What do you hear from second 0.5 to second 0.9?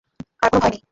কোনো ভয় নেই।